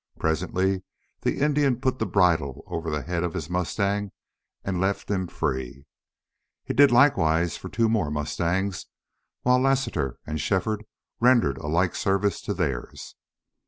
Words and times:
Presently 0.17 0.81
the 1.19 1.37
Indian 1.41 1.79
put 1.79 1.99
the 1.99 2.07
bridle 2.07 2.63
over 2.65 2.89
the 2.89 3.03
head 3.03 3.23
of 3.23 3.35
his 3.35 3.51
mustang 3.51 4.11
and 4.63 4.81
left 4.81 5.11
him 5.11 5.27
free. 5.27 5.85
He 6.65 6.73
did 6.73 6.91
likewise 6.91 7.55
for 7.55 7.69
two 7.69 7.87
more 7.87 8.09
mustangs, 8.09 8.87
while 9.43 9.59
Lassiter 9.59 10.17
and 10.25 10.41
Shefford 10.41 10.85
rendered 11.19 11.59
a 11.59 11.67
like 11.67 11.93
service 11.93 12.41
to 12.41 12.55
theirs. 12.55 13.15